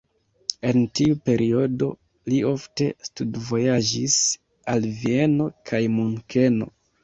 [0.69, 1.89] En tiu periodo
[2.33, 4.19] li ofte studvojaĝis
[4.75, 6.75] al Vieno kaj Munkeno.